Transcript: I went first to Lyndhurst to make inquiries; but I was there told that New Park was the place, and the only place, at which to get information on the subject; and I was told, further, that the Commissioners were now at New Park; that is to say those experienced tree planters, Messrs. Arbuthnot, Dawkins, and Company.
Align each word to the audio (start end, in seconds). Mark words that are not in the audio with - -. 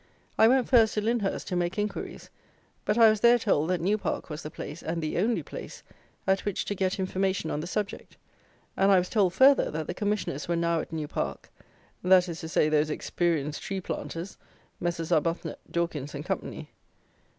I 0.35 0.47
went 0.47 0.67
first 0.67 0.95
to 0.95 1.01
Lyndhurst 1.01 1.47
to 1.49 1.55
make 1.55 1.77
inquiries; 1.77 2.31
but 2.85 2.97
I 2.97 3.11
was 3.11 3.19
there 3.19 3.37
told 3.37 3.69
that 3.69 3.79
New 3.79 3.99
Park 3.99 4.31
was 4.31 4.41
the 4.41 4.49
place, 4.49 4.81
and 4.81 4.99
the 4.99 5.19
only 5.19 5.43
place, 5.43 5.83
at 6.25 6.43
which 6.43 6.65
to 6.65 6.73
get 6.73 6.97
information 6.97 7.51
on 7.51 7.59
the 7.59 7.67
subject; 7.67 8.17
and 8.75 8.91
I 8.91 8.97
was 8.97 9.09
told, 9.09 9.35
further, 9.35 9.69
that 9.69 9.85
the 9.85 9.93
Commissioners 9.93 10.47
were 10.47 10.55
now 10.55 10.79
at 10.79 10.91
New 10.91 11.07
Park; 11.07 11.51
that 12.03 12.27
is 12.27 12.39
to 12.39 12.49
say 12.49 12.67
those 12.67 12.89
experienced 12.89 13.61
tree 13.61 13.79
planters, 13.79 14.37
Messrs. 14.79 15.11
Arbuthnot, 15.11 15.59
Dawkins, 15.71 16.15
and 16.15 16.25
Company. 16.25 16.71